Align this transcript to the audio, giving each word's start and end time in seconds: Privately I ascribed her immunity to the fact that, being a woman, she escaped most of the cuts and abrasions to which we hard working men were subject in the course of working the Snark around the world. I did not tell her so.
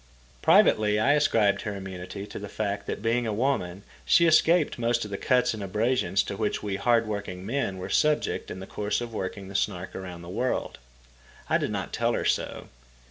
Privately 0.41 0.97
I 0.99 1.13
ascribed 1.13 1.61
her 1.61 1.75
immunity 1.75 2.25
to 2.25 2.39
the 2.39 2.49
fact 2.49 2.87
that, 2.87 3.03
being 3.03 3.27
a 3.27 3.31
woman, 3.33 3.83
she 4.03 4.25
escaped 4.25 4.79
most 4.79 5.05
of 5.05 5.11
the 5.11 5.17
cuts 5.19 5.53
and 5.53 5.61
abrasions 5.61 6.23
to 6.23 6.35
which 6.35 6.63
we 6.63 6.77
hard 6.77 7.05
working 7.05 7.45
men 7.45 7.77
were 7.77 7.87
subject 7.87 8.49
in 8.49 8.59
the 8.59 8.65
course 8.65 8.99
of 8.99 9.13
working 9.13 9.47
the 9.47 9.53
Snark 9.53 9.95
around 9.95 10.23
the 10.23 10.27
world. 10.27 10.79
I 11.49 11.59
did 11.59 11.69
not 11.69 11.93
tell 11.93 12.13
her 12.13 12.25
so. 12.25 12.69